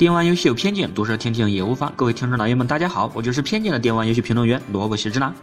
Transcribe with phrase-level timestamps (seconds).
[0.00, 1.92] 电玩游戏有偏见，毒舌听听也无妨。
[1.94, 5.34] 各位听众老爷们，大家好，我就是偏见的电玩游戏评论员萝卜西之南。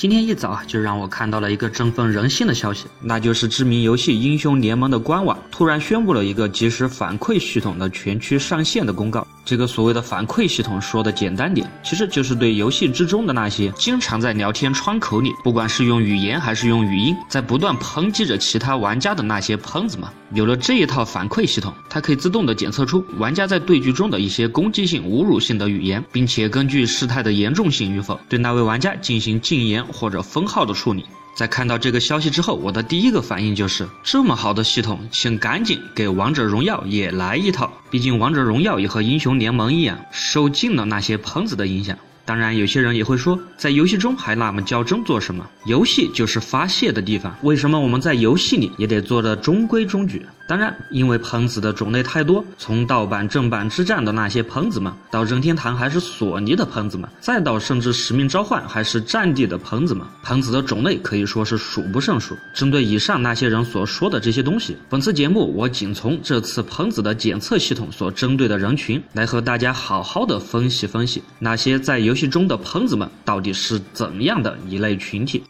[0.00, 9.26] 今天一早啊，就让我看到了一个振奋人心的消息，那就是知名游戏英雄联盟的官网突然宣布了一个即时反馈系统的全区上线的公告。
[9.44, 31.04] 这个所谓的反馈系统，说的简单点，其实就是对游戏之中的那些经常在聊天窗口里，不管是用语言还是用语音，在不断抨击着其他玩家的那些喷子们，有了这一套反馈系统，它可以自动的检测出玩家在对局中的一些攻击性、侮辱性的语言，并且根据事态的严重性与否，对那位玩家进行禁言或者封号的处理。
[31.34, 37.72] 在看到这个消息之后，我的第一个反应就是这么好的系统，请赶紧给王者荣耀也来一套。
[37.88, 41.96] 毕竟王者荣耀也和英雄联盟一样，受尽了那些喷子的影响。
[42.30, 45.44] 当然，有些人也会说，在游戏中还那么较真做什么？
[45.64, 50.24] 游戏就是发泄的地方，为什么我们在游戏里也得做的中规中矩？
[50.46, 62.36] 当然，因为喷子的种类太多，从盗版正版之战的那些喷子们，到任天堂还是索尼的喷子们，再到甚至使命召唤还是战地的喷子们，喷子的种类可以说是数不胜数。
[62.54, 75.42] 针对以上那些人所说的这些东西，本次节目我仅从这次喷子的检测系统所针对的人群，来和大家好好的分析分析，那些在游戏其中的喷子们到底是怎样的一类群体。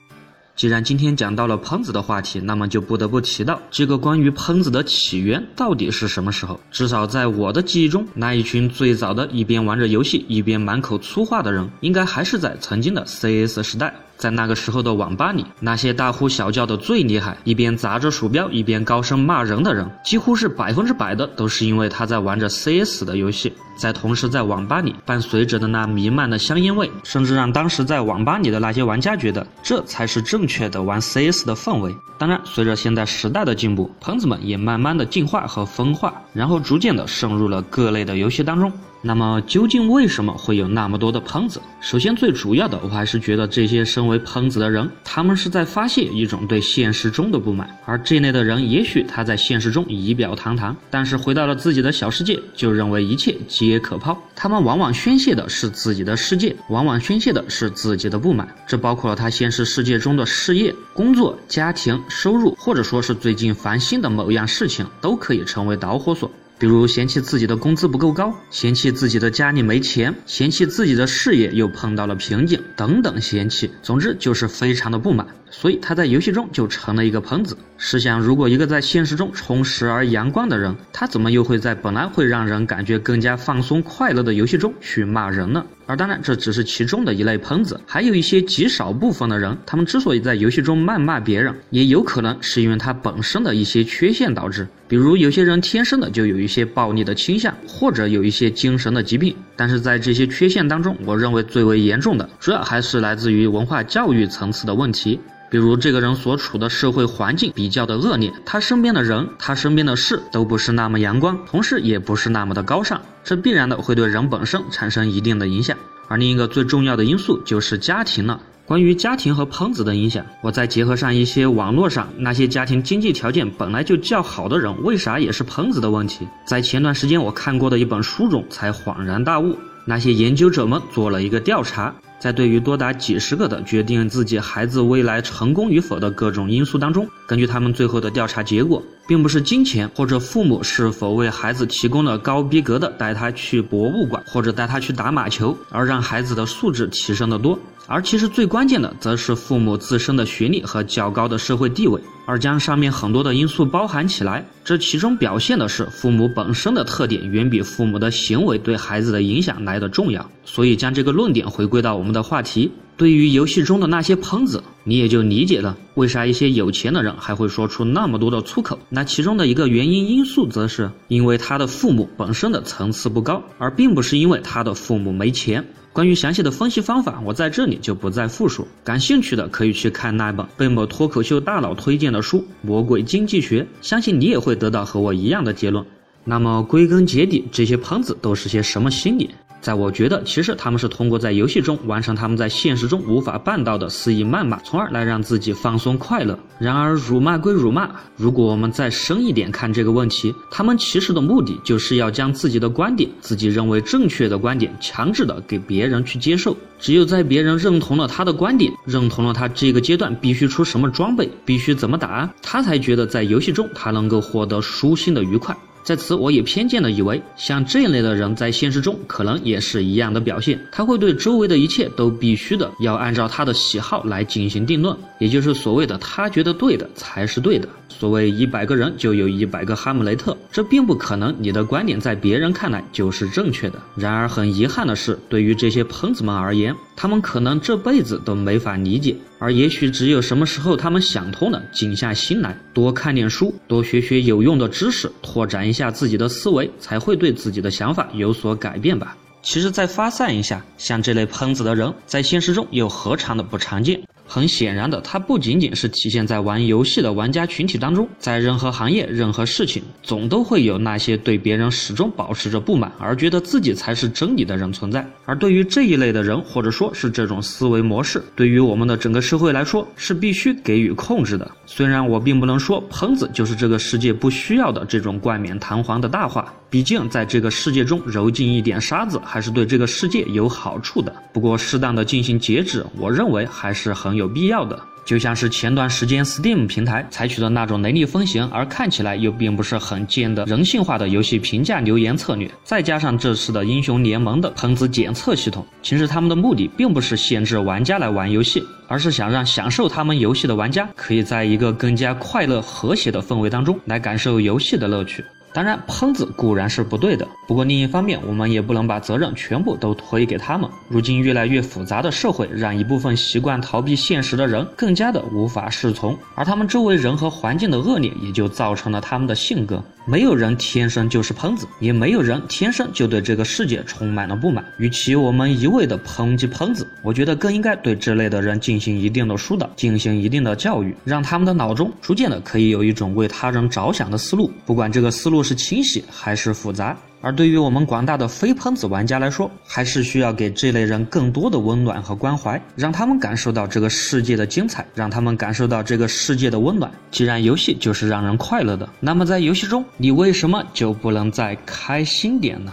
[0.54, 6.60] 既然今天讲到了喷子的话题，那么就不得不提到这个关于喷子的起源到底是什么时候？
[6.70, 13.92] 至少在我的记忆中，那一群最早的一边玩着游戏一边满口粗话的人，应该还是在曾经的 CS 时代。
[14.20, 23.50] 在那个时候的网吧里，那些大呼小叫的最厉害，一边砸着鼠标一边高声骂人的人，几乎是百分之百的都是因为他在玩着 CS 的游戏。
[23.78, 31.96] 在同时，在网吧里伴随着的那弥漫的香烟味，甚至让当时在网吧里的那些玩家觉得这才是正确的玩 CS 的氛围。
[32.18, 38.70] 当然，随着现在时代的进步，喷子们也慢慢的进化和分化，然后逐渐的渗入了各类的游戏当中。
[39.02, 41.60] 那么究竟为什么会有那么多的喷子？
[41.80, 47.68] 首先最主要的，我还是觉得这些身为喷子的人，他们是在发泄一种对现实中的不满。
[47.86, 54.16] 而这类的人，也许他在现实中仪表堂堂，但是回到了自己的小世界，就认为一切皆可抛。
[54.36, 58.46] 他们往往宣泄的是自己的世界，往往宣泄的是自己的不满。
[58.66, 66.30] 这包括了他现实世界中的事业、工作、家庭、收入，或者说是最近烦心的某样事情，都可以成为导火索。
[66.60, 75.26] 比如嫌弃自己的工资不够高，嫌弃自己的家里没钱，嫌弃自己的事业又碰到了瓶颈，等等嫌弃，总之就是非常的不满。
[75.50, 77.56] 所以他在游戏中就成了一个喷子。
[77.76, 85.64] 试想，如果一个在现实中充实而阳光的人，他怎么又会在本来会让人感觉更加放松快乐的游戏中去骂人呢？
[85.86, 94.68] 而当然，这只是其中的一类喷子，还有一些极少部分的人，他们之所以在游戏中谩骂别人，也有可能是因为他本身的一些缺陷导致。
[94.86, 99.34] 比如，有些人天生的就有一些暴力的倾向，或者有一些精神的疾病。
[99.60, 105.20] 但是在这些缺陷当中，我认为最为严重的，主要还是来自于文化教育层次的问题。
[105.50, 115.76] 比如这个人所处的社会环境比较的恶劣，他身边的人，他身边的事都不是那么阳光，同时也不是那么的高尚，这必然的会对人本身产生一定的影响。
[116.08, 118.40] 而另一个最重要的因素就是家庭了。
[118.70, 129.58] 关于家庭和喷子的影响，我再结合上一些网络上那些家庭经济条件本来就较好的人，为啥也是喷子的问题，在前段时间我看过的一本书中才恍然大悟。
[129.84, 131.92] 那些研究者们做了一个调查。
[132.20, 147.58] 在对于多达几十个的决定自己孩子未来成功与否的各种因素当中，根据他们最后的调查结果，并不是金钱或者父母是否为孩子提供了高逼格的带他去博物馆或者带他去打马球，而让孩子的素质提升的多。
[147.88, 152.00] 而其实最关键的，则是父母自身的学历和较高的社会地位。
[152.24, 160.30] 而将上面很多的因素包含起来，这其中表现的是父母本身的特点远比父母的行为对孩子的影响来的重要。
[160.44, 168.78] 所以将这个论点回归到我们的话题，对于游戏中的那些喷子，你也就理解了为啥一些有钱的人还会说出那么多的粗口。
[168.88, 175.64] 那其中的一个原因因素，则是因为他的父母本身的层次不高，而并不是因为他的父母没钱。
[175.92, 178.66] 关于详细的分析方法，我在这里就不再复述。
[178.84, 185.84] 感兴趣的可以去看那本被某脱口秀大佬推荐的书《魔鬼经济学》，相信你也会得到和我一样的结论。
[186.24, 189.30] 那么归根结底，这些喷子都是些什么心理？
[189.60, 196.38] 在我觉得，其实他们是通过在游戏中完成他们在现实中无法办到的肆意谩骂，从而来让自己放松快乐。
[196.58, 206.56] 然而，辱骂归辱骂，如果我们再深一点看这个问题，他们其实的目的就是要将自己的观点，自己认为正确的观点，强制的给别人去接受。
[206.78, 215.54] 只有在别人认同了他的观点，认同了他这个阶段必须出什么装备，必须怎么打，他才觉得在游戏中他能够获得舒心的愉快。
[215.82, 220.60] 在此，我也偏见的以为，像这一类的人在现实中可能也是一样的表现。
[220.70, 227.68] 他会对周围的一切都必须的要按照他的喜好来进行定论，也就是所谓的他觉得对的才是对的。
[227.90, 231.34] 所谓一百个人就有一百个哈姆雷特，这并不可能。
[231.38, 233.78] 你的观点在别人看来就是正确的。
[233.94, 239.14] 然而很遗憾的是，对于这些喷子们而言，他们可能这辈子都没法理解。
[239.38, 249.16] 而也许只有什么时候他们想通了，静下心来，多看点书，多学学有用的知识，拓展一下自己的思维，才会对自己的想法有所改变吧。
[249.42, 253.98] 其实再发散一下，像这类喷子的人，在现实中又何尝的不常见？
[254.32, 265.04] 很显然的，它不仅仅是体现在玩游戏的玩家群体当中，在任何行业、任何事情，总都会有那些对别人始终保持着不满，而觉得自己才是真理的人存在。
[265.24, 271.50] 而对于这一类的人，或者说是这种思维模式，对于我们的整个社会来说，是必须给予控制的。
[271.66, 281.14] 虽然我并不能说喷子就是这个世界不需要的这种冠冕堂皇的大话，毕竟在这个世界中揉进一点沙子，还是对这个世界有好处的。
[281.30, 284.30] 不过适当的进行节制，我认为还是很有。
[284.30, 305.24] 必要的，就像是前段时间 Steam 平台采取的那种雷厉风行而看起来又并不是很贱的人性化的游戏评价留言策略，再加上这次的英雄联盟的喷子检测系统，其实他们的目的并不是限制玩家来玩游戏，而是想让享受他们游戏的玩家可以在一个更加快乐和谐的氛围当中来感受游戏的乐趣。
[305.52, 310.70] 当然，喷子固然是不对的，不过另一方面，我们也不能把责任全部都推给他们。
[310.88, 319.82] 如今越来越复杂的社会，让一部分习惯逃避现实的人更加的无法适从，而他们周围人和环境的恶劣，也就造成了他们的性格。
[320.06, 324.64] 没有人天生就是喷子，也没有人天生就对这个世界充满了不满。
[324.78, 335.39] 与其我们一味的抨击喷子，我觉得更应该对这类的人进行一定的疏导，进行一定的教育，让他们的脑中逐渐的可以有一种为他人着想的思路，不管这个思路。
[335.42, 336.96] 是清晰还是复杂？
[337.22, 346.90] 而对于我们广大的非喷子玩家来说，还是需要给这类人更多的温暖和关怀，让他们感受到这个世界的精彩，让他们感受到这个世界的温暖。
[347.10, 352.72] 既然游戏就是让人快乐的，那么在游戏中，你为什么就不能再开心点呢？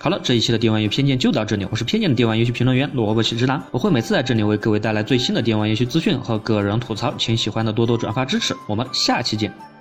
[0.00, 9.71] 好了，这一期的电玩游戏偏见就到这里，我是偏见的电玩游戏评论员萝卜喜之郎，我会每次在这里为各位带来最新的电玩游戏资讯和个人吐槽，请喜欢的多多转发支持，我们下期见。